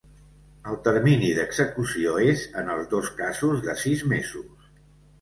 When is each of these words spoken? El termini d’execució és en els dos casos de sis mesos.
El 0.71 0.79
termini 0.87 1.29
d’execució 1.41 2.15
és 2.31 2.49
en 2.65 2.75
els 2.79 2.91
dos 2.97 3.15
casos 3.23 3.65
de 3.71 3.81
sis 3.87 4.07
mesos. 4.19 4.71